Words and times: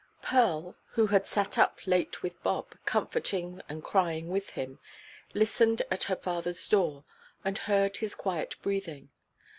Pearl, 0.23 0.75
who 0.93 1.05
had 1.05 1.27
sat 1.27 1.59
up 1.59 1.77
late 1.85 2.23
with 2.23 2.41
Bob, 2.41 2.73
comforting 2.87 3.61
and 3.69 3.83
crying 3.83 4.29
with 4.29 4.49
him, 4.57 4.79
listened 5.35 5.83
at 5.91 6.05
her 6.05 6.15
fatherʼs 6.15 6.67
door, 6.71 7.03
and 7.45 7.59
heard 7.69 7.97
his 7.97 8.15
quiet 8.15 8.55
breathing. 8.63 9.11